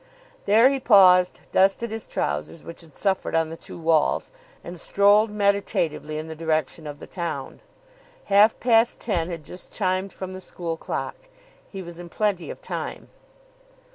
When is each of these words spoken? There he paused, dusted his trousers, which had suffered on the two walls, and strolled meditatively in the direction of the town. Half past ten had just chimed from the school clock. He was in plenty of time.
There 0.45 0.67
he 0.69 0.79
paused, 0.79 1.41
dusted 1.51 1.91
his 1.91 2.07
trousers, 2.07 2.63
which 2.63 2.81
had 2.81 2.95
suffered 2.95 3.35
on 3.35 3.49
the 3.49 3.55
two 3.55 3.77
walls, 3.77 4.31
and 4.63 4.79
strolled 4.79 5.29
meditatively 5.29 6.17
in 6.17 6.27
the 6.27 6.33
direction 6.33 6.87
of 6.87 6.97
the 6.97 7.05
town. 7.05 7.59
Half 8.23 8.59
past 8.59 8.99
ten 8.99 9.29
had 9.29 9.43
just 9.45 9.71
chimed 9.71 10.11
from 10.11 10.33
the 10.33 10.41
school 10.41 10.75
clock. 10.75 11.17
He 11.69 11.83
was 11.83 11.99
in 11.99 12.09
plenty 12.09 12.49
of 12.49 12.63
time. 12.63 13.09